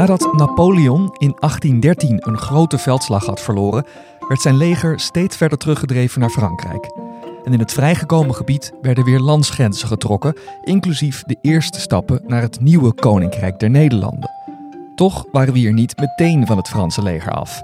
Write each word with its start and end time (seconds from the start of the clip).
Nadat 0.00 0.32
Napoleon 0.32 1.14
in 1.18 1.36
1813 1.38 2.16
een 2.20 2.38
grote 2.38 2.78
veldslag 2.78 3.26
had 3.26 3.40
verloren, 3.40 3.84
werd 4.28 4.40
zijn 4.40 4.56
leger 4.56 5.00
steeds 5.00 5.36
verder 5.36 5.58
teruggedreven 5.58 6.20
naar 6.20 6.30
Frankrijk. 6.30 6.90
En 7.44 7.52
in 7.52 7.58
het 7.58 7.72
vrijgekomen 7.72 8.34
gebied 8.34 8.72
werden 8.82 9.04
weer 9.04 9.20
landsgrenzen 9.20 9.88
getrokken, 9.88 10.36
inclusief 10.64 11.22
de 11.22 11.36
eerste 11.40 11.80
stappen 11.80 12.20
naar 12.26 12.42
het 12.42 12.60
nieuwe 12.60 12.92
Koninkrijk 12.92 13.58
der 13.58 13.70
Nederlanden. 13.70 14.30
Toch 14.94 15.24
waren 15.32 15.52
we 15.52 15.58
hier 15.58 15.72
niet 15.72 15.98
meteen 15.98 16.46
van 16.46 16.56
het 16.56 16.68
Franse 16.68 17.02
leger 17.02 17.32
af. 17.32 17.62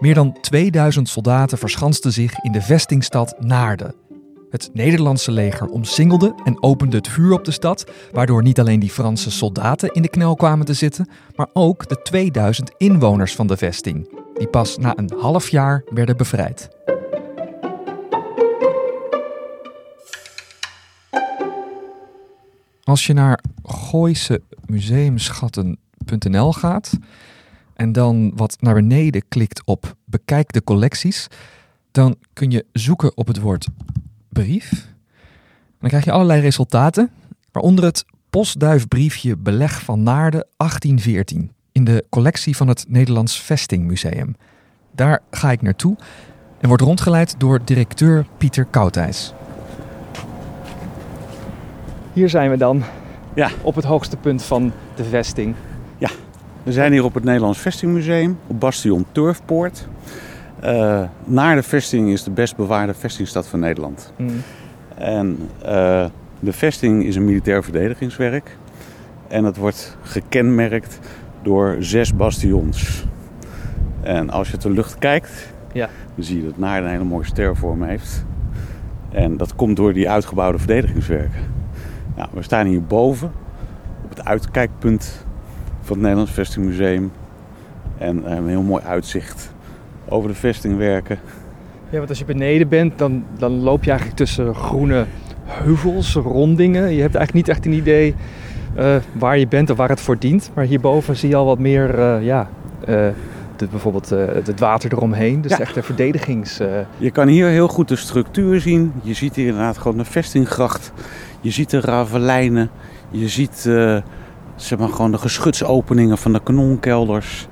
Meer 0.00 0.14
dan 0.14 0.40
2000 0.40 1.08
soldaten 1.08 1.58
verschansten 1.58 2.12
zich 2.12 2.38
in 2.38 2.52
de 2.52 2.62
vestingstad 2.62 3.34
Naarden. 3.38 3.94
Het 4.50 4.70
Nederlandse 4.72 5.32
leger 5.32 5.66
omsingelde 5.66 6.34
en 6.44 6.62
opende 6.62 6.96
het 6.96 7.08
vuur 7.08 7.32
op 7.32 7.44
de 7.44 7.50
stad, 7.50 7.90
waardoor 8.12 8.42
niet 8.42 8.60
alleen 8.60 8.80
die 8.80 8.90
Franse 8.90 9.30
soldaten 9.30 9.92
in 9.92 10.02
de 10.02 10.08
knel 10.08 10.34
kwamen 10.34 10.66
te 10.66 10.74
zitten, 10.74 11.08
maar 11.36 11.48
ook 11.52 11.88
de 11.88 12.02
2000 12.02 12.70
inwoners 12.76 13.34
van 13.34 13.46
de 13.46 13.56
vesting, 13.56 14.08
die 14.34 14.48
pas 14.48 14.76
na 14.76 14.98
een 14.98 15.12
half 15.20 15.48
jaar 15.48 15.84
werden 15.90 16.16
bevrijd. 16.16 16.68
Als 22.82 23.06
je 23.06 23.12
naar 23.12 23.42
Gooise 23.62 24.42
museumschatten.nl 24.66 26.52
gaat 26.52 26.92
en 27.74 27.92
dan 27.92 28.32
wat 28.34 28.56
naar 28.60 28.74
beneden 28.74 29.22
klikt 29.28 29.62
op 29.64 29.94
bekijk 30.04 30.52
de 30.52 30.64
collecties, 30.64 31.26
dan 31.90 32.16
kun 32.32 32.50
je 32.50 32.66
zoeken 32.72 33.16
op 33.16 33.26
het 33.26 33.40
woord 33.40 33.66
brief. 34.28 34.86
dan 35.80 35.88
krijg 35.88 36.04
je 36.04 36.12
allerlei 36.12 36.40
resultaten, 36.40 37.10
waaronder 37.52 37.84
het 37.84 38.04
postduifbriefje 38.30 39.36
Beleg 39.36 39.82
van 39.82 40.02
Naarden 40.02 40.46
1814 40.56 41.52
in 41.72 41.84
de 41.84 42.04
collectie 42.10 42.56
van 42.56 42.68
het 42.68 42.84
Nederlands 42.88 43.40
Vestingmuseum. 43.42 44.36
Daar 44.94 45.20
ga 45.30 45.50
ik 45.50 45.62
naartoe 45.62 45.96
en 46.60 46.68
wordt 46.68 46.82
rondgeleid 46.82 47.34
door 47.38 47.60
directeur 47.64 48.26
Pieter 48.38 48.64
Koudijs. 48.64 49.32
Hier 52.12 52.28
zijn 52.28 52.50
we 52.50 52.56
dan, 52.56 52.82
Ja. 53.34 53.50
op 53.62 53.74
het 53.74 53.84
hoogste 53.84 54.16
punt 54.16 54.42
van 54.42 54.72
de 54.96 55.04
vesting. 55.04 55.54
Ja, 55.98 56.10
we 56.62 56.72
zijn 56.72 56.92
hier 56.92 57.04
op 57.04 57.14
het 57.14 57.24
Nederlands 57.24 57.58
Vestingmuseum, 57.58 58.38
op 58.46 58.60
Bastion 58.60 59.06
Turfpoort. 59.12 59.88
Uh, 60.64 61.02
naar 61.24 61.56
de 61.56 61.62
vesting 61.62 62.10
is 62.10 62.22
de 62.22 62.30
best 62.30 62.56
bewaarde 62.56 62.94
vestingstad 62.94 63.46
van 63.46 63.60
Nederland. 63.60 64.12
Mm. 64.16 64.28
En 64.94 65.38
uh, 65.62 66.04
de 66.40 66.52
vesting 66.52 67.04
is 67.04 67.16
een 67.16 67.24
militair 67.24 67.64
verdedigingswerk. 67.64 68.56
En 69.28 69.44
het 69.44 69.56
wordt 69.56 69.96
gekenmerkt 70.02 70.98
door 71.42 71.76
zes 71.80 72.14
bastions. 72.14 73.06
En 74.00 74.30
als 74.30 74.46
je 74.46 74.52
uit 74.52 74.62
de 74.62 74.70
lucht 74.70 74.98
kijkt, 74.98 75.52
Ja. 75.72 75.88
dan 76.14 76.24
zie 76.24 76.36
je 76.36 76.44
dat 76.44 76.58
Naarden 76.58 76.84
een 76.84 76.90
hele 76.96 77.04
mooie 77.08 77.24
stervorm 77.26 77.82
heeft. 77.82 78.24
En 79.10 79.36
dat 79.36 79.54
komt 79.54 79.76
door 79.76 79.92
die 79.92 80.10
uitgebouwde 80.10 80.58
verdedigingswerken. 80.58 81.40
Nou, 82.16 82.28
we 82.32 82.42
staan 82.42 82.66
hier 82.66 82.82
boven 82.82 83.32
op 84.04 84.10
het 84.10 84.24
uitkijkpunt 84.24 85.24
van 85.80 85.92
het 85.92 86.00
Nederlands 86.00 86.32
Vestingmuseum. 86.32 87.12
En 87.98 88.16
hebben 88.16 88.36
een 88.36 88.48
heel 88.48 88.62
mooi 88.62 88.82
uitzicht 88.84 89.52
over 90.10 90.28
de 90.28 90.34
vestingwerken. 90.34 91.18
Ja, 91.90 91.98
want 91.98 92.08
als 92.08 92.18
je 92.18 92.24
beneden 92.24 92.68
bent, 92.68 92.98
dan, 92.98 93.24
dan 93.38 93.60
loop 93.60 93.84
je 93.84 93.90
eigenlijk 93.90 94.18
tussen 94.18 94.54
groene 94.54 95.04
heuvels, 95.44 96.14
rondingen. 96.14 96.82
Je 96.82 97.00
hebt 97.00 97.14
eigenlijk 97.14 97.32
niet 97.32 97.48
echt 97.48 97.66
een 97.66 97.72
idee 97.72 98.14
uh, 98.78 98.96
waar 99.12 99.38
je 99.38 99.48
bent 99.48 99.70
of 99.70 99.76
waar 99.76 99.88
het 99.88 100.00
voor 100.00 100.18
dient. 100.18 100.50
Maar 100.54 100.64
hierboven 100.64 101.16
zie 101.16 101.28
je 101.28 101.36
al 101.36 101.44
wat 101.44 101.58
meer, 101.58 101.98
uh, 101.98 102.24
ja, 102.24 102.48
uh, 102.80 102.86
de, 103.56 103.66
bijvoorbeeld 103.70 104.08
het 104.08 104.60
water 104.60 104.92
eromheen. 104.92 105.40
Dus 105.40 105.50
Ja. 105.50 105.58
echt 105.58 105.76
een 105.76 105.82
verdedigings... 105.82 106.60
Je 106.96 107.10
kan 107.10 107.28
hier 107.28 107.46
heel 107.46 107.68
goed 107.68 107.88
de 107.88 107.96
structuur 107.96 108.60
zien. 108.60 108.92
Je 109.02 109.14
ziet 109.14 109.34
hier 109.34 109.46
inderdaad 109.46 109.78
gewoon 109.78 109.98
een 109.98 110.04
vestinggracht. 110.04 110.92
Je 111.40 111.50
ziet 111.50 111.70
de 111.70 111.80
ravelijnen. 111.80 112.70
Je 113.10 113.28
ziet 113.28 113.64
eh, 113.68 113.96
zeg 114.56 114.78
maar 114.78 114.88
gewoon 114.88 115.10
de 115.10 115.18
geschutsopeningen 115.18 116.18
van 116.18 116.32
de 116.32 116.40
kanonkelders. 116.42 117.48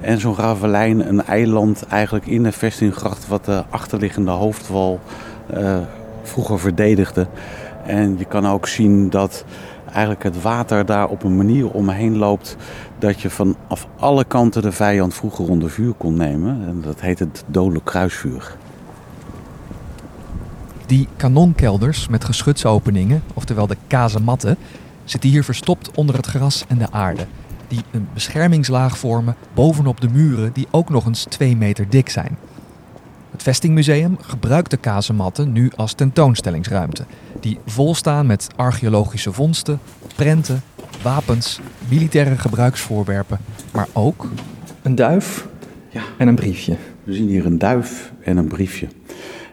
En 0.00 0.20
zo'n 0.20 0.36
ravelijn, 0.36 1.08
een 1.08 1.24
eiland 1.24 1.86
eigenlijk 1.86 2.26
in 2.26 2.42
de 2.42 2.52
vestinggracht... 2.52 3.28
wat 3.28 3.44
de 3.44 3.64
achterliggende 3.70 4.30
hoofdwal 4.30 5.00
eh, 5.46 5.78
vroeger 6.22 6.58
verdedigde. 6.58 7.26
En 7.86 8.18
je 8.18 8.24
kan 8.24 8.46
ook 8.46 8.66
zien 8.66 9.10
dat 9.10 9.44
eigenlijk 9.92 10.22
het 10.22 10.42
water 10.42 10.86
daar 10.86 11.08
op 11.08 11.22
een 11.22 11.36
manier 11.36 11.70
omheen 11.70 12.16
loopt... 12.16 12.56
dat 12.98 13.20
je 13.20 13.30
vanaf 13.30 13.86
alle 13.98 14.24
kanten 14.24 14.62
de 14.62 14.72
vijand 14.72 15.14
vroeger 15.14 15.48
onder 15.48 15.70
vuur 15.70 15.92
kon 15.92 16.14
nemen. 16.14 16.64
En 16.66 16.80
dat 16.80 17.00
heet 17.00 17.18
het 17.18 17.44
dodelijk 17.46 17.84
kruisvuur. 17.84 18.56
Die 20.86 21.08
kanonkelders 21.16 22.08
met 22.08 22.24
geschutsopeningen, 22.24 23.22
oftewel 23.34 23.66
de 23.66 23.76
kazematten, 23.86 24.56
zitten 25.04 25.30
hier 25.30 25.44
verstopt 25.44 25.90
onder 25.94 26.16
het 26.16 26.26
gras 26.26 26.64
en 26.68 26.78
de 26.78 26.90
aarde. 26.90 27.26
Die 27.70 27.82
een 27.90 28.08
beschermingslaag 28.14 28.98
vormen 28.98 29.36
bovenop 29.54 30.00
de 30.00 30.08
muren 30.08 30.52
die 30.52 30.66
ook 30.70 30.88
nog 30.90 31.06
eens 31.06 31.24
twee 31.24 31.56
meter 31.56 31.90
dik 31.90 32.08
zijn. 32.08 32.36
Het 33.30 33.42
Vestingmuseum 33.42 34.16
gebruikt 34.20 34.70
de 34.70 34.76
kazematten 34.76 35.52
nu 35.52 35.70
als 35.76 35.92
tentoonstellingsruimte. 35.92 37.04
Die 37.40 37.58
vol 37.66 37.94
staan 37.94 38.26
met 38.26 38.46
archeologische 38.56 39.32
vondsten, 39.32 39.78
prenten, 40.16 40.62
wapens, 41.02 41.60
militaire 41.88 42.36
gebruiksvoorwerpen, 42.38 43.38
maar 43.72 43.88
ook 43.92 44.28
een 44.82 44.94
duif 44.94 45.48
Ja. 45.88 46.02
en 46.18 46.28
een 46.28 46.34
briefje. 46.34 46.76
We 47.04 47.12
zien 47.14 47.28
hier 47.28 47.46
een 47.46 47.58
duif 47.58 48.12
en 48.22 48.36
een 48.36 48.48
briefje. 48.48 48.88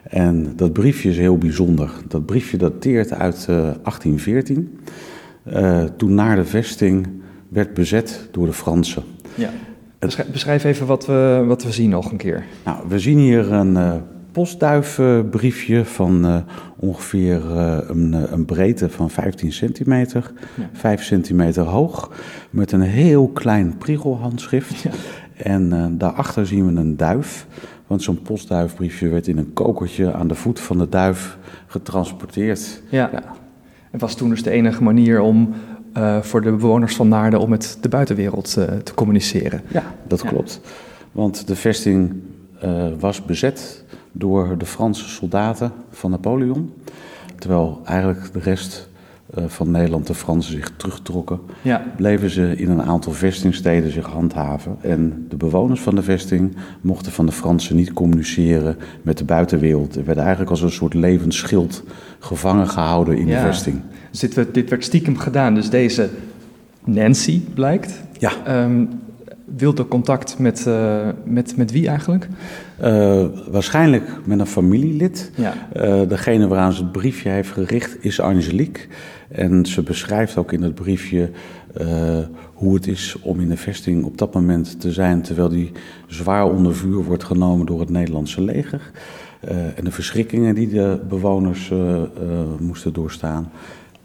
En 0.04 0.54
dat 0.56 0.74
briefje 0.74 1.10
is 1.10 1.18
heel 1.18 1.38
bijzonder. 1.38 1.92
Dat 2.08 2.26
briefje 2.26 2.58
dateert 2.58 3.14
uit 3.14 3.36
eh, 3.50 3.56
1814, 3.56 4.80
eh, 5.44 5.84
toen 5.84 6.14
naar 6.14 6.36
de 6.36 6.46
vesting 6.46 7.08
werd 7.50 7.74
bezet 7.74 8.28
door 8.32 8.46
de 8.46 8.54
Fransen. 8.54 9.04
Ja. 9.36 9.50
Beschrijf, 10.32 10.64
even 10.64 10.88
wat 10.88 11.06
we, 11.06 11.44
wat 11.48 11.64
we 11.64 11.72
zien 11.72 11.90
nog 11.90 12.12
een 12.12 12.18
keer. 12.18 12.46
Nou, 12.66 12.78
we 12.88 13.00
zien 13.00 13.18
hier 13.18 13.52
een 13.52 13.78
eh 13.78 13.94
postduifbriefje 14.38 15.86
van 15.86 16.26
eh, 16.26 16.38
ongeveer 16.80 17.58
eh, 17.58 17.78
een, 17.88 18.34
een 18.34 18.46
breedte 18.46 18.90
van 18.90 19.10
15 19.10 19.52
centimeter, 19.52 20.32
Ja. 20.56 20.70
5 20.74 21.04
centimeter 21.04 21.64
hoog, 21.64 22.12
met 22.50 22.72
een 22.72 22.82
heel 22.82 23.28
klein 23.28 23.78
priegelhandschrift. 23.78 24.82
Ja. 24.82 24.90
En 25.38 25.98
daarachter 25.98 26.48
zien 26.48 26.74
we 26.74 26.80
een 26.80 26.98
duif, 26.98 27.48
want 27.88 28.04
zo'n 28.04 28.22
postduifbriefje 28.22 29.10
werd 29.10 29.28
in 29.28 29.38
een 29.38 29.54
kokertje 29.54 30.14
aan 30.14 30.28
de 30.28 30.36
voet 30.36 30.60
van 30.60 30.78
de 30.78 30.90
duif 30.90 31.38
getransporteerd. 31.68 32.82
Ja. 32.90 33.10
Het 33.92 34.02
was 34.02 34.16
toen 34.16 34.30
dus 34.30 34.44
de 34.44 34.52
enige 34.52 34.84
manier 34.84 35.22
om 35.22 35.54
eh, 35.98 36.22
voor 36.22 36.42
de 36.42 36.52
bewoners 36.52 36.96
van 36.96 37.08
Naarden 37.08 37.40
om 37.40 37.50
met 37.50 37.78
de 37.82 37.90
buitenwereld 37.90 38.56
eh, 38.58 38.66
te 38.84 38.94
communiceren. 38.94 39.62
Ja, 39.68 39.84
dat 40.08 40.22
Ja. 40.22 40.30
klopt. 40.30 40.62
Want 41.12 41.48
de 41.48 41.56
vesting 41.56 42.14
eh, 42.62 42.88
was 43.00 43.26
bezet 43.26 43.84
door 44.12 44.58
de 44.58 44.66
Franse 44.66 45.10
soldaten 45.10 45.72
van 45.92 46.12
Napoleon. 46.12 46.74
Terwijl 47.40 47.82
eigenlijk 47.86 48.34
de 48.34 48.40
rest 48.40 48.90
eh, 49.34 49.44
van 49.48 49.72
Nederland, 49.72 50.08
de 50.08 50.14
Fransen, 50.14 50.52
zich 50.54 50.72
terugtrokken. 50.78 51.40
Ja. 51.62 51.84
Bleven 51.98 52.30
ze 52.30 52.56
in 52.56 52.70
een 52.70 52.82
aantal 52.84 53.12
vestingsteden 53.14 53.92
zich 53.92 54.06
handhaven. 54.06 54.78
En 54.82 55.26
de 55.30 55.36
bewoners 55.36 55.82
van 55.82 55.96
de 55.96 56.04
vesting 56.04 56.56
mochten 56.82 57.12
van 57.12 57.26
de 57.26 57.32
Fransen 57.32 57.76
niet 57.76 57.94
communiceren 57.94 58.78
met 59.02 59.18
de 59.18 59.24
buitenwereld. 59.24 59.98
En 59.98 60.06
werden 60.06 60.24
eigenlijk 60.24 60.52
als 60.52 60.62
een 60.62 60.72
soort 60.72 60.94
levend 60.94 61.34
schild 61.34 61.84
gevangen 62.20 62.68
gehouden 62.70 63.18
in 63.18 63.28
Ja. 63.28 63.42
de 63.42 63.48
vesting. 63.48 63.82
Dus 64.18 64.30
dit 64.30 64.36
werd, 64.36 64.54
dit 64.54 64.70
werd 64.70 64.84
stiekem 64.84 65.18
gedaan. 65.18 65.54
Dus 65.56 65.70
deze 65.70 66.10
Nancy 66.84 67.42
blijkt. 67.54 68.02
Ja, 68.20 68.32
ehm, 68.46 68.86
wilde 69.58 69.88
contact 69.88 70.40
met, 70.40 70.68
eh, 70.68 71.08
met, 71.24 71.58
met 71.58 71.72
wie 71.72 71.88
eigenlijk? 71.88 72.28
eh, 72.78 73.26
waarschijnlijk 73.52 74.20
met 74.26 74.40
een 74.40 74.46
familielid. 74.46 75.32
Ja. 75.36 75.54
Eh, 75.74 76.02
degene 76.08 76.48
waaraan 76.48 76.74
ze 76.74 76.84
het 76.84 76.92
briefje 76.92 77.30
heeft 77.30 77.52
gericht 77.52 77.98
is 78.00 78.20
Angelique. 78.20 78.82
En 79.28 79.66
ze 79.66 79.82
beschrijft 79.82 80.38
ook 80.38 80.52
in 80.52 80.62
het 80.62 80.76
briefje 80.76 81.32
hoe 82.54 82.74
het 82.74 82.88
is 82.88 83.18
om 83.22 83.40
in 83.40 83.50
de 83.50 83.58
vesting 83.58 84.04
op 84.04 84.18
dat 84.18 84.34
moment 84.34 84.80
te 84.82 84.92
zijn 84.92 85.22
terwijl 85.22 85.50
die 85.50 85.72
zwaar 86.08 86.46
onder 86.46 86.76
vuur 86.76 87.04
wordt 87.04 87.24
genomen 87.24 87.66
door 87.66 87.80
het 87.80 87.90
Nederlandse 87.90 88.42
leger. 88.42 88.92
en 89.76 89.84
de 89.84 89.92
verschrikkingen 89.92 90.56
die 90.56 90.70
de 90.70 91.00
bewoners 91.10 91.72
moesten 92.60 92.94
doorstaan 92.94 93.52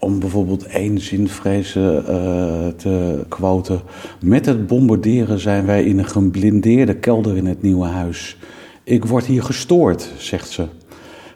om 0.05 0.19
bijvoorbeeld 0.19 0.67
één 0.67 1.01
zinvrezen 1.01 1.95
uh, 1.95 2.67
te 2.77 3.25
quoten. 3.29 3.81
Met 4.21 4.47
het 4.47 4.67
bombarderen 4.67 5.39
zijn 5.39 5.67
wij 5.67 5.85
in 5.85 5.99
een 5.99 6.09
geblindeerde 6.09 6.95
kelder 6.95 7.37
in 7.37 7.47
het 7.47 7.63
nieuwe 7.63 7.87
huis. 7.87 8.37
Ik 8.85 9.05
word 9.05 9.25
hier 9.25 9.43
gestoord, 9.43 10.13
zegt 10.17 10.51
ze. 10.51 10.67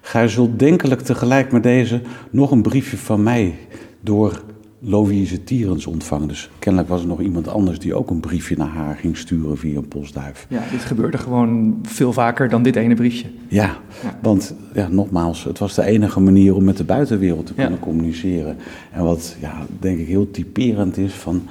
Gij 0.00 0.28
zult 0.28 0.58
denkelijk 0.58 1.00
tegelijk 1.00 1.52
met 1.52 1.62
deze 1.62 2.00
nog 2.30 2.50
een 2.50 2.62
briefje 2.62 2.96
van 2.96 3.22
mij 3.22 3.54
door 4.00 4.42
Louise 4.88 5.44
Tierens 5.44 5.86
ontvangen. 5.86 6.28
Dus 6.28 6.50
kennelijk 6.58 6.90
was 6.90 7.00
er 7.00 7.06
nog 7.06 7.20
iemand 7.20 7.48
anders 7.48 7.78
die 7.78 7.94
ook 7.94 8.10
een 8.10 8.20
briefje 8.20 8.56
naar 8.56 8.68
haar 8.68 8.96
ging 8.96 9.16
sturen 9.16 9.58
via 9.58 9.76
een 9.76 9.88
postduif. 9.88 10.46
Ja, 10.48 10.62
dit 10.70 10.80
gebeurde 10.80 11.18
gewoon 11.18 11.78
veel 11.82 12.12
vaker 12.12 12.48
dan 12.48 12.62
dit 12.62 12.76
ene 12.76 12.94
briefje. 12.94 13.26
Ja, 13.48 13.76
want 14.22 14.54
ja, 14.74 14.88
nogmaals, 14.88 15.44
het 15.44 15.58
was 15.58 15.74
de 15.74 15.84
enige 15.84 16.20
manier 16.20 16.54
om 16.54 16.64
met 16.64 16.76
de 16.76 16.84
buitenwereld 16.84 17.46
te 17.46 17.54
kunnen 17.54 17.78
communiceren. 17.78 18.56
En 18.92 19.04
wat 19.04 19.36
ja, 19.40 19.66
denk 19.80 19.98
ik 19.98 20.06
heel 20.06 20.30
typerend 20.30 20.96
is 20.96 21.12
van 21.12 21.42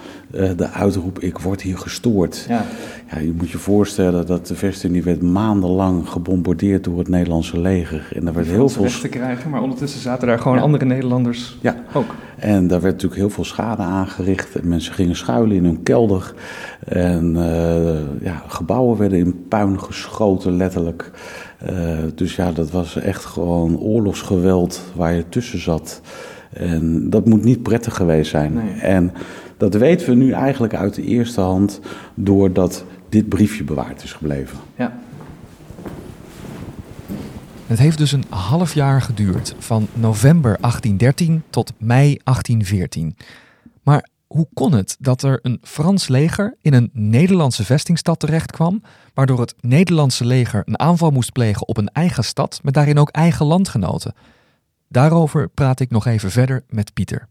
de 0.55 0.69
uitroep: 0.69 1.19
Ik 1.19 1.37
word 1.37 1.61
hier 1.61 1.77
gestoord. 1.77 2.45
Ja. 2.47 2.65
Ja, 3.11 3.19
je 3.19 3.33
moet 3.37 3.49
je 3.49 3.57
voorstellen 3.57 4.25
dat 4.25 4.47
de 4.47 4.55
vesting 4.55 4.93
die 4.93 5.03
werd 5.03 5.21
maandenlang 5.21 6.09
gebombardeerd 6.09 6.83
door 6.83 6.97
het 6.97 7.07
Nederlandse 7.07 7.59
leger. 7.59 8.07
En 8.13 8.25
daar 8.25 8.33
werd 8.33 8.47
heel 8.47 8.69
veel. 8.69 8.85
te 8.85 9.07
krijgen, 9.07 9.49
maar 9.49 9.61
ondertussen 9.61 10.01
zaten 10.01 10.27
daar 10.27 10.39
gewoon 10.39 10.59
andere 10.59 10.85
Nederlanders 10.85 11.57
ja. 11.61 11.75
ook. 11.93 12.15
En 12.37 12.67
daar 12.67 12.81
werd 12.81 12.93
natuurlijk 12.93 13.21
heel 13.21 13.29
veel 13.29 13.43
schade 13.43 13.81
aangericht. 13.81 14.55
En 14.55 14.67
mensen 14.67 14.93
gingen 14.93 15.15
schuilen 15.15 15.55
in 15.55 15.65
hun 15.65 15.83
kelder. 15.83 16.33
En 16.85 17.35
uh, 17.35 18.23
ja, 18.23 18.43
gebouwen 18.47 18.97
werden 18.97 19.19
in 19.19 19.45
puin 19.47 19.79
geschoten, 19.79 20.57
letterlijk. 20.57 21.11
Uh, 21.69 21.97
dus 22.15 22.35
ja, 22.35 22.51
dat 22.51 22.71
was 22.71 22.95
echt 22.95 23.25
gewoon 23.25 23.79
oorlogsgeweld 23.79 24.81
waar 24.95 25.13
je 25.13 25.29
tussen 25.29 25.61
zat. 25.61 26.01
En 26.53 27.09
dat 27.09 27.25
moet 27.25 27.43
niet 27.43 27.63
prettig 27.63 27.95
geweest 27.95 28.29
zijn. 28.29 28.53
Nee. 28.53 28.79
En 28.81 29.11
dat 29.57 29.73
weten 29.73 30.09
we 30.09 30.15
nu 30.15 30.31
eigenlijk 30.31 30.75
uit 30.75 30.93
de 30.93 31.03
eerste 31.03 31.41
hand 31.41 31.79
doordat 32.15 32.85
dit 33.09 33.29
briefje 33.29 33.63
bewaard 33.63 34.03
is 34.03 34.13
gebleven. 34.13 34.57
Ja. 34.75 34.99
Het 37.67 37.79
heeft 37.79 37.97
dus 37.97 38.11
een 38.11 38.25
half 38.29 38.73
jaar 38.73 39.01
geduurd, 39.01 39.55
van 39.57 39.87
november 39.93 40.57
1813 40.61 41.43
tot 41.49 41.73
mei 41.77 42.19
1814. 42.23 43.15
Maar 43.83 44.07
hoe 44.27 44.47
kon 44.53 44.73
het 44.73 44.97
dat 44.99 45.23
er 45.23 45.39
een 45.41 45.59
Frans 45.61 46.07
leger 46.07 46.57
in 46.61 46.73
een 46.73 46.89
Nederlandse 46.93 47.65
vestingstad 47.65 48.19
terecht 48.19 48.51
kwam, 48.51 48.81
waardoor 49.13 49.39
het 49.39 49.55
Nederlandse 49.61 50.25
leger 50.25 50.61
een 50.65 50.79
aanval 50.79 51.11
moest 51.11 51.31
plegen 51.31 51.67
op 51.67 51.77
een 51.77 51.89
eigen 51.89 52.23
stad 52.23 52.59
met 52.63 52.73
daarin 52.73 52.97
ook 52.97 53.09
eigen 53.09 53.45
landgenoten? 53.45 54.13
Daarover 54.89 55.49
praat 55.49 55.79
ik 55.79 55.89
nog 55.89 56.05
even 56.05 56.31
verder 56.31 56.63
met 56.69 56.93
Pieter. 56.93 57.27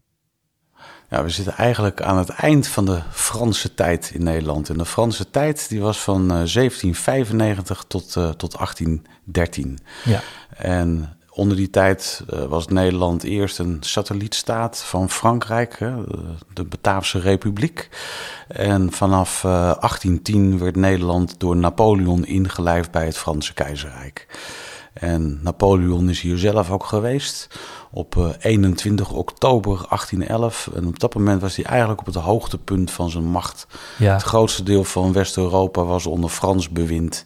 Ja, 1.09 1.23
we 1.23 1.29
zitten 1.29 1.53
eigenlijk 1.53 2.01
aan 2.01 2.17
het 2.17 2.29
eind 2.29 2.67
van 2.67 2.85
de 2.85 3.01
Franse 3.11 3.73
tijd 3.73 4.11
in 4.13 4.23
Nederland. 4.23 4.69
En 4.69 4.77
de 4.77 4.85
Franse 4.85 5.29
tijd 5.29 5.69
die 5.69 5.81
was 5.81 6.01
van 6.01 6.27
1795 6.27 7.77
eh, 7.77 7.83
tot, 7.87 8.15
uh, 8.15 8.29
tot 8.29 8.57
1813. 8.57 9.79
Ja. 10.03 10.21
En 10.57 11.17
onder 11.29 11.57
die 11.57 11.69
tijd 11.69 12.23
uh, 12.33 12.43
was 12.45 12.67
Nederland 12.67 13.23
eerst 13.23 13.59
een 13.59 13.77
satellietstaat 13.79 14.83
van 14.83 15.09
Frankrijk, 15.09 15.79
hè, 15.79 15.93
de 16.53 16.63
Bataafse 16.63 17.19
Republiek. 17.19 17.89
En 18.47 18.91
vanaf 18.91 19.41
1810 19.41 20.59
werd 20.59 20.75
Nederland 20.75 21.39
door 21.39 21.55
Napoleon 21.55 22.25
ingelijfd 22.25 22.91
bij 22.91 23.05
het 23.05 23.17
Franse 23.17 23.53
keizerrijk. 23.53 24.27
En 24.95 25.39
Napoleon 25.43 26.09
is 26.09 26.21
hier 26.21 26.37
zelf 26.37 26.71
ook 26.71 26.85
geweest 26.85 27.47
op 27.91 28.35
21 28.39 29.07
eh, 29.07 29.15
oktober 29.15 29.73
1811. 29.89 30.69
En 30.75 30.87
op 30.87 30.99
dat 30.99 31.15
moment 31.15 31.41
was 31.41 31.55
hij 31.55 31.65
eigenlijk 31.65 31.99
op 31.99 32.05
het 32.05 32.15
hoogtepunt 32.15 32.91
van 32.91 33.09
zijn 33.09 33.23
macht. 33.23 33.67
Ja. 33.97 34.13
Het 34.13 34.23
grootste 34.23 34.63
deel 34.63 34.83
van 34.83 35.13
West-Europa 35.13 35.83
was 35.83 36.05
onder 36.05 36.29
Frans 36.29 36.69
bewind. 36.69 37.25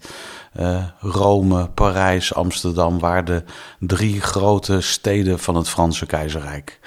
Uh, 0.60 0.84
Rome, 1.00 1.70
Parijs, 1.70 2.34
Amsterdam 2.34 3.00
waren 3.00 3.26
de 3.26 3.44
drie 3.80 4.22
grote 4.22 4.82
steden 4.82 5.40
van 5.40 5.56
het 5.56 5.70
Franse 5.70 6.06
keizerrijk. 6.06 6.80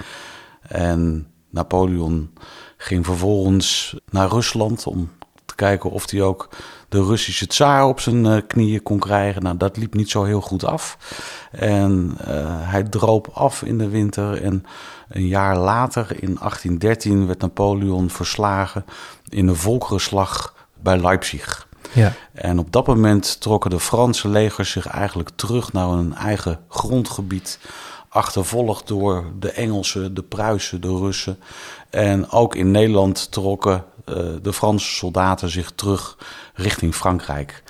En 0.61 1.27
Napoleon 1.49 2.33
ging 2.77 3.05
vervolgens 3.05 3.95
naar 4.09 4.29
Rusland 4.29 4.87
om 4.87 5.09
te 5.55 5.63
kijken 5.63 5.89
of 5.89 6.11
hij 6.11 6.21
ook 6.21 6.49
de 6.89 7.03
Russische 7.03 7.47
tsaar 7.47 7.85
op 7.85 7.99
zijn 7.99 8.25
eh, 8.25 8.41
knieën 8.47 8.83
kon 8.83 8.99
krijgen. 8.99 9.43
Nou, 9.43 9.57
dat 9.57 9.77
liep 9.77 9.93
niet 9.93 10.09
zo 10.09 10.23
heel 10.23 10.41
goed 10.41 10.65
af. 10.65 10.97
En 11.51 12.17
uh, 12.21 12.27
hij 12.47 12.83
droop 12.83 13.29
af 13.33 13.63
in 13.63 13.77
de 13.77 13.89
winter. 13.89 14.41
En 14.41 14.65
een 15.09 15.27
jaar 15.27 15.57
later, 15.57 16.05
in 16.09 16.35
1813, 16.39 17.27
werd 17.27 17.41
Napoleon 17.41 18.09
verslagen 18.09 18.85
in 19.29 19.47
een 19.47 19.55
volkerenslag 19.55 20.53
bij 20.81 20.97
Leipzig. 20.97 21.67
Ja. 21.91 22.13
En 22.33 22.59
op 22.59 22.71
dat 22.71 22.87
moment 22.87 23.41
trokken 23.41 23.69
de 23.69 23.79
Franse 23.79 24.27
legers 24.27 24.71
zich 24.71 24.87
eigenlijk 24.87 25.29
terug 25.35 25.73
naar 25.73 25.89
hun 25.89 26.15
eigen 26.15 26.59
grondgebied. 26.69 27.59
Achtervolgd 28.09 28.87
door 28.87 29.25
de 29.39 29.51
Engelsen, 29.51 30.13
de 30.13 30.23
Pruisen, 30.23 30.81
de 30.81 30.97
Russen. 30.97 31.39
En 31.89 32.31
ook 32.31 32.55
in 32.55 32.71
Nederland 32.71 33.31
trokken 33.31 33.83
de 34.41 34.53
Franse 34.53 34.87
soldaten 34.87 35.49
zich 35.49 35.71
terug 35.75 36.17
richting 36.53 36.95
Frankrijk. 36.95 37.63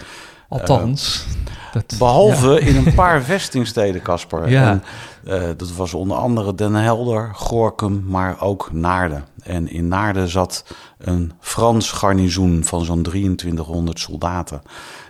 Althans. 0.54 1.26
Uh, 1.28 1.74
dat, 1.74 1.96
behalve 1.98 2.60
in 2.60 2.76
een 2.76 2.94
paar 2.94 3.24
vestingsteden, 3.34 4.02
Casper. 4.02 4.50
Ja. 4.50 4.80
uh, 5.24 5.44
dat 5.58 5.72
was 5.76 5.94
onder 5.94 6.18
andere 6.18 6.56
Den 6.56 6.74
Helder, 6.74 7.32
Gorkum, 7.36 8.04
maar 8.08 8.42
ook 8.42 8.72
Naarden. 8.72 9.26
En 9.44 9.68
in 9.70 9.88
Naarden 9.88 10.28
zat 10.28 10.66
een 10.98 11.32
Frans 11.40 11.92
garnizoen 11.92 12.64
van 12.64 12.86
zo'n 12.86 13.04
2300 13.04 14.00
soldaten. 14.00 14.62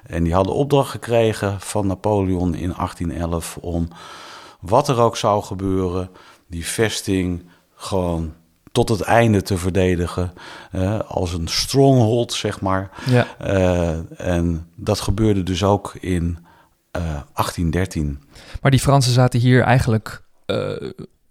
En 0.06 0.24
die 0.24 0.34
hadden 0.34 0.54
opdracht 0.54 0.90
gekregen 0.90 1.60
van 1.60 1.88
Napoleon 1.88 2.56
in 2.56 2.74
1811 2.76 3.58
om 3.58 3.88
wat 4.60 4.88
er 4.88 5.00
ook 5.00 5.18
zou 5.18 5.44
gebeuren, 5.44 6.10
die 6.48 6.68
vesting 6.68 7.46
gewoon 7.76 8.34
tot 8.74 8.90
het 8.90 9.02
einde 9.02 9.42
te 9.42 9.58
verdedigen. 9.58 10.34
Uh, 10.72 11.00
als 11.00 11.34
een 11.34 11.48
stronghold, 11.48 12.34
zeg 12.34 12.62
maar. 12.62 12.90
Ja. 13.06 13.28
Uh, 13.42 14.20
en 14.20 14.68
dat 14.76 15.00
gebeurde 15.00 15.44
dus 15.44 15.64
ook 15.64 15.96
in 16.00 16.24
uh, 16.24 17.02
eh, 17.02 17.22
1813. 17.34 18.20
Maar 18.62 18.72
die 18.72 18.80
Fransen 18.80 19.14
zaten 19.14 19.40
hier 19.40 19.62
eigenlijk 19.62 20.24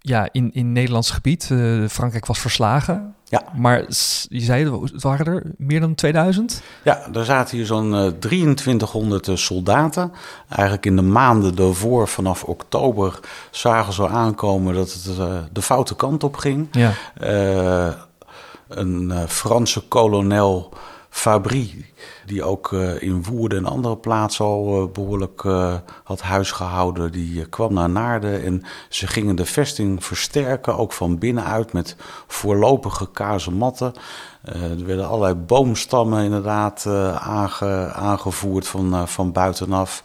ja, 0.05 0.29
in, 0.31 0.53
in 0.53 0.71
Nederlands 0.71 1.11
gebied. 1.11 1.43
Frankrijk 1.89 2.25
was 2.25 2.39
verslagen. 2.39 3.15
Ja. 3.23 3.43
Maar 3.55 3.83
je 4.29 4.39
zei, 4.39 4.81
het 4.81 5.03
waren 5.03 5.25
er 5.25 5.43
meer 5.57 5.79
dan 5.79 5.95
2000? 5.95 6.61
Ja, 6.83 7.07
er 7.13 7.25
zaten 7.25 7.57
hier 7.57 7.65
zo'n 7.65 7.93
uh, 7.93 8.07
2300 8.19 9.29
soldaten. 9.33 10.11
Eigenlijk 10.49 10.85
in 10.85 10.95
de 10.95 11.01
maanden 11.01 11.55
daarvoor, 11.55 12.07
vanaf 12.07 12.43
oktober, 12.43 13.19
zagen 13.51 13.93
ze 13.93 14.07
aankomen 14.07 14.73
dat 14.73 14.93
het 14.93 15.17
uh, 15.17 15.37
de 15.51 15.61
foute 15.61 15.95
kant 15.95 16.23
op 16.23 16.35
ging. 16.35 16.67
Ja. 16.71 16.93
Een 18.67 19.11
eh, 19.11 19.23
Franse 19.27 19.81
kolonel 19.81 20.73
Fabry, 21.13 21.85
die 22.25 22.43
ook 22.43 22.71
uh, 22.71 23.01
in 23.01 23.23
Woerden 23.23 23.57
en 23.57 23.65
andere 23.65 23.97
plaatsen 23.97 24.45
al 24.45 24.81
uh, 24.81 24.91
behoorlijk 24.91 25.43
uh, 25.43 25.75
had 26.03 26.21
huisgehouden, 26.21 27.11
die 27.11 27.45
kwam 27.45 27.73
naar 27.73 27.89
Naarden 27.89 28.43
en 28.43 28.63
ze 28.89 29.07
gingen 29.07 29.35
de 29.35 29.45
vesting 29.45 30.05
versterken, 30.05 30.77
ook 30.77 30.93
van 30.93 31.17
binnenuit 31.17 31.73
met 31.73 31.95
voorlopige 32.27 33.11
kazematten. 33.11 33.93
er 34.43 34.85
werden 34.85 35.07
allerlei 35.07 35.33
boomstammen 35.33 36.23
inderdaad 36.23 36.85
aange, 37.17 37.91
aangevoerd 37.93 38.67
van, 38.67 39.07
van 39.07 39.31
buitenaf. 39.31 40.03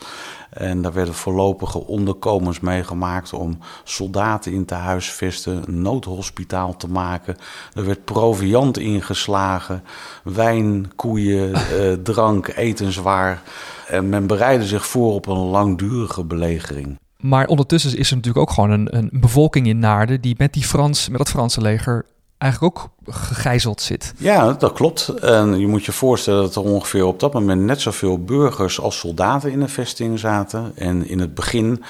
En 0.51 0.83
daar 0.83 0.93
werden 0.93 1.15
voorlopige 1.15 1.87
onderkomens 1.87 2.61
meegemaakt 2.61 3.33
om 3.33 3.59
soldaten 3.85 4.53
in 4.53 4.65
te 4.65 4.75
huisvesten, 4.75 5.63
een 5.67 5.83
noodhospitaal 5.83 6.77
te 6.77 6.89
maken. 6.89 7.37
Er 7.75 7.85
werd 7.85 8.05
proviand 8.05 8.79
ingeslagen, 8.79 9.83
wijn, 10.25 10.93
koeien, 10.97 11.55
eh, 11.79 11.93
drank, 12.03 12.49
etenswaar. 12.49 13.43
En 13.87 14.09
men 14.09 14.27
bereidde 14.27 14.67
zich 14.67 14.87
voor 14.87 15.13
op 15.13 15.27
een 15.27 15.37
langdurige 15.37 16.25
belegering. 16.25 16.99
Maar 17.17 17.47
ondertussen 17.47 17.99
is 17.99 18.11
er 18.11 18.17
natuurlijk 18.17 18.49
ook 18.49 18.55
gewoon 18.55 18.71
een, 18.71 18.97
een 18.97 19.11
bevolking 19.13 19.67
in 19.67 19.79
Naarden 19.79 20.21
die 20.21 20.35
met, 20.39 20.53
die 20.53 20.63
Frans, 20.63 21.09
met 21.09 21.19
dat 21.19 21.29
Franse 21.29 21.61
leger 21.61 22.07
eigenlijk 22.39 22.77
ook 22.77 22.91
gegijzeld 23.15 23.81
zit. 23.81 24.15
Ja, 24.17 24.53
dat 24.53 24.73
klopt. 24.73 25.09
En 25.09 25.59
je 25.59 25.67
moet 25.67 25.85
je 25.85 25.93
voorstellen 25.93 26.43
dat 26.43 26.55
er 26.55 26.63
ongeveer 26.63 27.05
op 27.05 27.21
dat 27.21 27.33
moment 27.33 27.63
net 27.63 27.81
zoveel 27.81 28.25
burgers 28.25 28.81
als 28.81 28.99
soldaten 28.99 29.51
in 29.51 29.61
de 29.61 29.69
vesting 29.69 30.19
zaten. 30.19 30.73
En 30.75 31.09
in 31.09 31.19
het 31.19 31.35
begin 31.35 31.83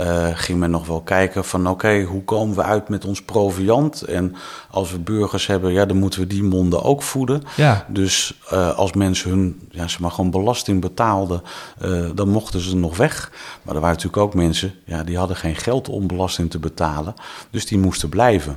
uh, 0.00 0.28
ging 0.32 0.58
men 0.58 0.70
nog 0.70 0.86
wel 0.86 1.00
kijken 1.00 1.44
van 1.44 1.68
oké, 1.68 2.02
hoe 2.02 2.24
komen 2.24 2.56
we 2.56 2.62
uit 2.62 2.88
met 2.88 3.04
ons 3.04 3.22
proviant? 3.22 4.02
En 4.02 4.34
als 4.70 4.92
we 4.92 4.98
burgers 4.98 5.46
hebben, 5.46 5.72
ja, 5.72 5.86
dan 5.86 5.96
moeten 5.96 6.20
we 6.20 6.26
die 6.26 6.42
monden 6.42 6.82
ook 6.82 7.02
voeden. 7.02 7.42
Ja. 7.56 7.86
Dus 7.88 8.40
uh, 8.52 8.76
als 8.76 8.92
mensen 8.92 9.30
hun, 9.30 9.68
ja, 9.70 9.88
zeg 9.88 10.00
maar, 10.00 10.10
gewoon 10.10 10.30
belasting 10.30 10.80
betaalden, 10.80 11.42
uh, 11.84 12.10
dan 12.14 12.28
mochten 12.28 12.60
ze 12.60 12.76
nog 12.76 12.96
weg. 12.96 13.30
Maar 13.62 13.74
er 13.74 13.80
waren 13.80 13.96
natuurlijk 13.96 14.22
ook 14.22 14.34
mensen, 14.34 14.74
ja, 14.84 15.04
die 15.04 15.18
hadden 15.18 15.36
geen 15.36 15.56
geld 15.56 15.88
om 15.88 16.06
belasting 16.06 16.50
te 16.50 16.58
betalen. 16.58 17.14
Dus 17.50 17.66
die 17.66 17.78
moesten 17.78 18.08
blijven. 18.08 18.56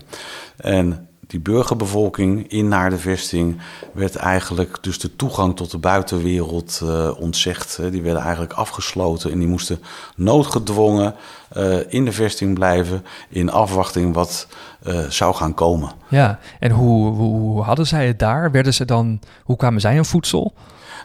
En 0.58 1.08
die 1.32 1.40
burgerbevolking 1.40 2.48
in 2.48 2.68
naar 2.68 2.90
de 2.90 2.98
vesting 2.98 3.58
werd 3.94 4.16
eigenlijk 4.16 4.78
dus 4.82 5.00
de 5.00 5.16
toegang 5.16 5.56
tot 5.56 5.72
de 5.72 5.78
buitenwereld 5.78 6.80
uh, 6.84 7.12
ontzegd. 7.20 7.80
Die 7.92 8.02
werden 8.02 8.22
eigenlijk 8.22 8.54
afgesloten 8.54 9.32
en 9.32 9.40
die 9.40 9.48
moesten 9.48 9.84
noodgedwongen 10.16 11.16
uh, 11.58 11.94
in 11.94 12.06
de 12.06 12.12
vesting 12.12 12.54
blijven 12.54 13.06
in 13.30 13.52
afwachting 13.52 14.14
wat 14.14 14.48
uh, 14.84 15.00
zou 15.10 15.36
gaan 15.36 15.54
komen. 15.54 15.92
Ja, 16.08 16.40
en 16.60 16.72
hoe, 16.72 17.14
hoe 17.14 17.62
hadden 17.62 17.88
zij 17.88 18.08
het 18.08 18.20
daar? 18.20 18.52
Werden 18.52 18.74
ze 18.74 18.86
dan, 18.86 19.20
hoe 19.44 19.58
kwamen 19.58 19.82
zij 19.82 19.98
aan 19.98 20.06
voedsel? 20.06 20.54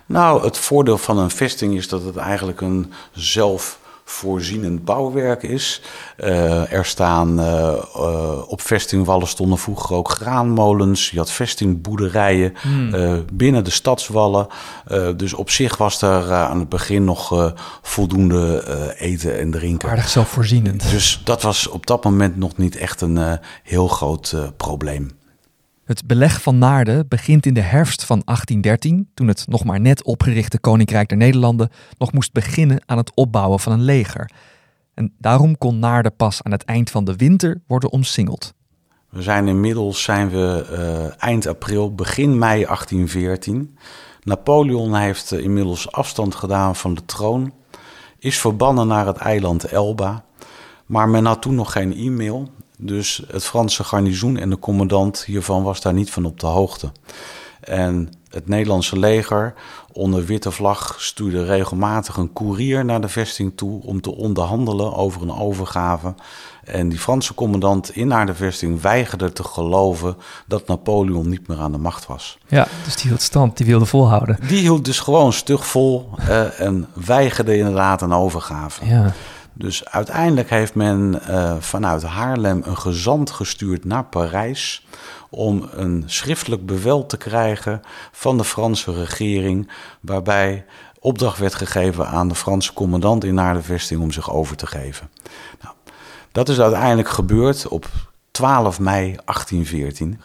Nou, 0.07 0.45
het 0.45 0.59
voordeel 0.59 0.99
van 0.99 1.19
een 1.19 1.31
vesting 1.31 1.75
is 1.75 1.89
dat 1.89 2.05
het 2.05 2.17
eigenlijk 2.17 2.61
een 2.61 2.93
zelf 3.13 3.79
voorzienend 4.09 4.85
bouwwerk 4.85 5.43
is. 5.43 5.83
Uh, 6.19 6.73
er 6.73 6.85
staan 6.85 7.41
uh, 7.41 7.73
uh, 7.97 8.49
op 8.49 8.61
vestingwallen 8.61 9.29
stonden 9.29 9.59
vroeger 9.59 9.97
ook 9.97 10.11
graanmolens. 10.11 11.11
Je 11.11 11.19
had 11.19 11.31
vestingboerderijen 11.31 12.55
hmm. 12.61 13.25
binnen 13.33 13.65
de 13.65 13.71
stadswallen. 13.71 14.47
dus 15.17 15.35
op 15.35 15.51
zich 15.51 15.77
was 15.77 16.03
er 16.03 16.33
aan 16.33 16.59
het 16.59 16.69
begin 16.69 17.05
nog 17.05 17.53
voldoende 17.83 18.95
eten 18.99 19.39
en 19.39 19.51
drinken. 19.51 19.89
Aardig 19.89 20.09
zelfvoorzienend. 20.09 20.91
Dus 20.91 21.21
dat 21.25 21.43
was 21.43 21.69
op 21.69 21.87
dat 21.87 22.05
moment 22.05 22.37
nog 22.37 22.57
niet 22.57 22.77
echt 22.77 23.01
een 23.01 23.39
heel 23.63 23.89
groot 23.89 24.37
probleem. 24.57 25.11
Het 25.87 26.07
beleg 26.07 26.43
van 26.43 26.59
Naarden 26.59 27.09
begint 27.09 27.47
in 27.47 27.55
de 27.55 27.61
herfst 27.61 28.05
van 28.05 28.23
1813, 28.25 29.11
toen 29.15 29.29
het 29.29 29.45
nog 29.49 29.65
maar 29.65 29.81
net 29.81 30.05
opgerichte 30.05 30.59
Koninkrijk 30.59 31.09
der 31.09 31.19
Nederlanden 31.19 31.71
nog 31.99 32.13
moest 32.13 32.33
beginnen 32.33 32.83
aan 32.87 32.97
het 32.97 33.15
opbouwen 33.15 33.61
van 33.61 33.73
een 33.73 33.83
leger. 33.83 34.31
En 34.95 35.13
daarom 35.19 35.59
kon 35.59 35.79
Naarden 35.79 36.17
pas 36.17 36.43
aan 36.43 36.53
het 36.53 36.65
eind 36.65 36.91
van 36.91 37.05
de 37.05 37.17
winter 37.17 37.63
worden 37.67 37.91
omsingeld. 37.91 38.55
We 39.09 39.23
zijn 39.23 39.49
inmiddels 39.49 40.03
zijn 40.03 40.29
we 40.29 40.67
uh, 40.73 41.23
eind 41.25 41.47
april, 41.47 41.95
begin 41.95 42.39
mei 42.39 42.65
1814. 42.65 43.79
Napoleon 44.23 44.95
heeft 44.95 45.33
uh, 45.33 45.43
inmiddels 45.43 45.93
afstand 45.93 46.35
gedaan 46.35 46.77
van 46.77 46.95
de 46.95 47.05
troon, 47.05 47.53
is 48.19 48.39
verbannen 48.39 48.87
naar 48.87 49.07
het 49.07 49.17
eiland 49.17 49.65
Elba. 49.65 50.25
Maar 50.87 51.09
men 51.09 51.25
had 51.25 51.43
toen 51.43 51.55
nog 51.55 51.73
geen 51.73 51.95
e-mail 51.95 52.51
dus 52.77 53.23
het 53.31 53.45
Franse 53.45 53.85
garnizoen 53.85 54.37
en 54.37 54.51
de 54.51 54.59
commandant 54.59 55.25
hiervan 55.25 55.63
was 55.63 55.81
daar 55.81 55.95
niet 55.95 56.11
van 56.11 56.25
op 56.25 56.41
de 56.41 56.47
hoogte. 56.47 56.93
En 57.61 58.11
het 58.31 58.49
Nederlandse 58.49 58.99
leger 58.99 59.55
onder 59.93 60.25
witte 60.25 60.51
vlag 60.51 60.95
stuurde 60.99 61.45
regelmatig 61.45 62.17
een 62.17 62.33
koerier 62.33 62.85
naar 62.85 63.01
de 63.01 63.09
vesting 63.09 63.53
toe 63.57 63.83
om 63.83 64.01
te 64.01 64.15
onderhandelen 64.15 64.95
over 64.95 65.23
een 65.23 65.37
overgave. 65.37 66.15
En 66.65 66.89
die 66.89 66.99
Franse 66.99 67.35
commandant 67.35 67.91
in 67.91 68.09
naar 68.09 68.27
de 68.27 68.35
vesting 68.35 68.81
weigerde 68.81 69.33
te 69.33 69.45
geloven 69.45 70.17
dat 70.47 70.67
Napoleon 70.67 71.29
niet 71.29 71.49
meer 71.49 71.59
aan 71.59 71.73
de 71.73 71.79
macht 71.79 72.07
was. 72.07 72.39
Ja, 72.49 72.67
dus 72.85 72.97
die 72.97 73.09
hield 73.09 73.23
stand, 73.23 73.57
die 73.57 73.67
wilde 73.67 73.87
volhouden. 73.87 74.39
Die 74.49 74.61
hield 74.61 74.85
dus 74.85 75.01
gewoon 75.01 75.33
stug 75.33 75.67
vol 75.67 76.09
eh, 76.19 76.61
en 76.61 76.89
weigerde 76.95 77.57
inderdaad 77.57 78.03
een 78.03 78.13
overgave. 78.13 78.87
Ja. 78.87 79.13
Dus 79.59 79.85
uiteindelijk 79.85 80.51
heeft 80.51 80.75
men 80.75 81.21
uh, 81.29 81.57
vanuit 81.61 82.03
Haarlem 82.03 82.63
een 82.65 82.77
gezant 82.77 83.31
gestuurd 83.31 83.85
naar 83.85 84.05
Parijs 84.05 84.87
om 85.31 85.69
een 85.73 86.03
schriftelijk 86.07 86.67
bevel 86.67 87.07
te 87.07 87.17
krijgen 87.17 87.83
van 88.13 88.37
de 88.37 88.45
Franse 88.45 88.93
regering, 88.93 89.71
waarbij 90.01 90.65
opdracht 90.99 91.39
werd 91.39 91.55
gegeven 91.55 92.09
aan 92.09 92.29
de 92.29 92.35
Franse 92.35 92.73
commandant 92.73 93.25
in 93.25 93.35
naar 93.35 93.63
vesting 93.63 94.01
om 94.01 94.13
zich 94.13 94.33
over 94.33 94.57
te 94.57 94.67
geven. 94.67 95.11
Nou, 95.63 95.75
dat 96.33 96.49
is 96.49 96.61
uiteindelijk 96.61 97.09
gebeurd 97.09 97.69
op 97.69 97.89
12 98.31 98.79
mei 98.81 99.03
1814. 99.25 100.21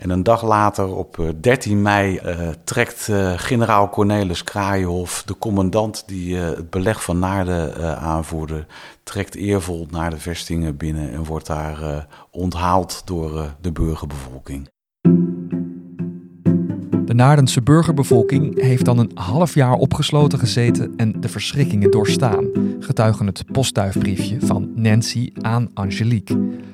En 0.00 0.10
een 0.10 0.22
dag 0.22 0.42
later, 0.42 0.96
op 0.96 1.34
13 1.40 1.76
eh, 1.76 1.82
mei, 1.82 2.20
uh, 2.24 2.48
trekt 2.64 3.08
uh, 3.10 3.32
generaal 3.36 3.88
Cornelis 3.88 4.44
Kraaienhof, 4.44 5.22
de 5.26 5.38
commandant 5.38 6.02
die 6.06 6.36
het 6.36 6.70
beleg 6.70 7.02
van 7.02 7.18
Naarden 7.18 7.98
aanvoerde, 7.98 8.66
trekt 9.02 9.34
eervol 9.34 9.86
naar 9.90 10.10
de 10.10 10.18
vestingen 10.18 10.76
binnen 10.76 11.12
en 11.12 11.24
wordt 11.24 11.46
daar 11.46 12.06
onthaald 12.30 13.02
door 13.04 13.54
de 13.60 13.72
burgerbevolking. 13.72 14.68
De 17.04 17.14
Naardense 17.14 17.62
burgerbevolking 17.62 18.60
heeft 18.60 18.84
dan 18.84 18.98
een 18.98 19.10
half 19.14 19.54
jaar 19.54 19.74
opgesloten 19.74 20.38
gezeten 20.38 20.92
en 20.96 21.20
de 21.20 21.28
verschrikkingen 21.28 21.90
doorstaan, 21.90 22.46
getuigen 22.78 23.26
het 23.26 23.44
postduifbriefje 23.52 24.36
van 24.40 24.70
Nancy 24.74 25.32
aan 25.40 25.70
Angelique. 25.74 26.68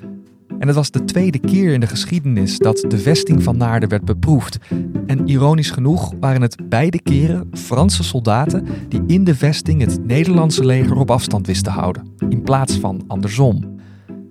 En 0.59 0.67
het 0.67 0.77
was 0.77 0.91
de 0.91 1.05
tweede 1.05 1.39
keer 1.39 1.73
in 1.73 1.81
de 1.81 1.87
geschiedenis 1.87 2.59
dat 2.59 2.85
de 2.89 2.99
vesting 2.99 3.43
van 3.43 3.57
Naarden 3.57 3.89
werd 3.89 4.05
beproefd. 4.05 4.59
En 5.07 5.29
ironisch 5.29 5.71
genoeg 5.71 6.13
waren 6.21 6.43
het 6.43 6.69
beide 6.69 7.03
keren 7.03 7.49
Franse 7.53 8.05
soldaten 8.05 8.67
die 8.89 9.03
in 9.07 9.25
de 9.25 9.35
vesting 9.35 9.81
het 9.81 10.07
Nederlandse 10.07 10.65
leger 10.65 10.97
op 10.97 11.11
afstand 11.11 11.47
wisten 11.47 11.73
houden, 11.73 12.09
in 12.29 12.43
plaats 12.43 12.79
van 12.79 13.05
andersom. 13.07 13.79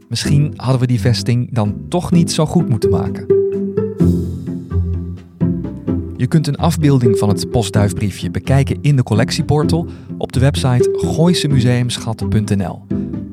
Misschien 0.10 0.54
hadden 0.56 0.80
we 0.80 0.88
die 0.88 1.00
vesting 1.00 1.54
dan 1.54 1.76
toch 1.90 2.12
niet 2.12 2.32
zo 2.32 2.46
goed 2.46 2.70
moeten 2.70 2.90
maken. 2.90 3.26
Je 6.26 6.32
kunt 6.32 6.48
een 6.48 6.56
afbeelding 6.56 7.18
van 7.18 7.30
het 7.30 7.50
postduifbriefje 7.50 8.32
bekijken 8.32 8.78
in 8.82 8.96
de 8.96 9.04
collectieportal 9.04 9.88
op 10.18 10.32
de 10.32 10.40
website 10.40 10.90
gooisemuseumschatten.nl. 10.98 12.84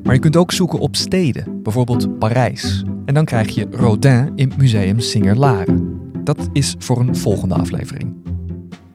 Maar 0.03 0.13
je 0.13 0.19
kunt 0.19 0.35
ook 0.35 0.51
zoeken 0.51 0.79
op 0.79 0.95
steden, 0.95 1.61
bijvoorbeeld 1.63 2.19
Parijs. 2.19 2.83
En 3.05 3.13
dan 3.13 3.25
krijg 3.25 3.55
je 3.55 3.67
Rodin 3.71 4.31
in 4.35 4.51
Museum 4.57 4.99
Singer-Laren. 4.99 5.99
Dat 6.23 6.49
is 6.51 6.75
voor 6.79 6.99
een 6.99 7.15
volgende 7.15 7.55
aflevering. 7.55 8.13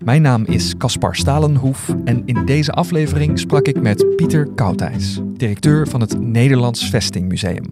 Mijn 0.04 0.22
naam 0.22 0.44
is 0.44 0.76
Caspar 0.76 1.16
Stalenhoef 1.16 1.94
en 2.04 2.22
in 2.24 2.44
deze 2.44 2.72
aflevering 2.72 3.38
sprak 3.38 3.66
ik 3.66 3.80
met 3.80 4.16
Pieter 4.16 4.48
Koudijs, 4.54 5.20
directeur 5.36 5.88
van 5.88 6.00
het 6.00 6.20
Nederlands 6.20 6.88
Vestingmuseum. 6.88 7.70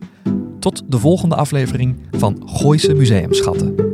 Tot 0.58 0.82
de 0.86 0.98
volgende 0.98 1.34
aflevering 1.34 1.96
van 2.10 2.42
Gooise 2.46 2.94
Museumschatten. 2.94 3.85